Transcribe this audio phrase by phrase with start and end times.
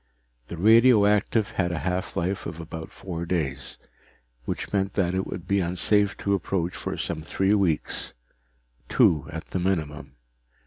[0.47, 3.77] The radioactive had a half life of about four days,
[4.45, 8.15] which meant that it would be unsafe to approach for some three weeks
[8.89, 10.15] two at the minimum.